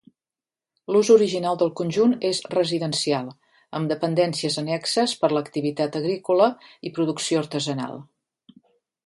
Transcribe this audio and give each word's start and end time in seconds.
L'ús 0.93 1.09
original 1.15 1.59
del 1.63 1.69
conjunt 1.79 2.15
és 2.29 2.39
residencial 2.53 3.29
amb 3.81 3.93
dependències 3.93 4.57
annexes 4.63 5.15
per 5.23 5.31
l'activitat 5.37 6.01
agrícola 6.01 6.51
i 6.91 6.95
producció 6.99 7.45
artesanal. 7.45 8.05